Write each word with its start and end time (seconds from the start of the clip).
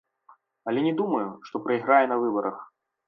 Але 0.71 0.79
не 0.87 0.93
думаю, 1.01 1.27
што 1.49 1.55
прайграе 1.67 2.03
на 2.13 2.19
выбарах. 2.25 2.57